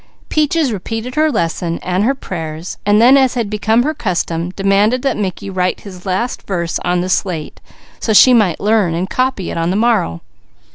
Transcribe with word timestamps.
Peaches 0.29 0.71
repeated 0.73 1.13
her 1.13 1.31
lesson 1.31 1.77
and 1.83 2.03
her 2.03 2.15
prayers 2.15 2.79
and 2.87 2.99
then 2.99 3.15
as 3.17 3.35
had 3.35 3.51
become 3.51 3.83
her 3.83 3.93
custom, 3.93 4.49
demanded 4.49 5.03
that 5.03 5.15
Mickey 5.15 5.47
write 5.47 5.81
his 5.81 6.07
last 6.07 6.41
verse 6.47 6.79
on 6.79 7.01
the 7.01 7.07
slate, 7.09 7.61
so 7.99 8.11
she 8.11 8.33
might 8.33 8.59
learn 8.59 8.95
and 8.95 9.07
copy 9.11 9.51
it 9.51 9.57
on 9.59 9.69
the 9.69 9.75
morrow. 9.75 10.21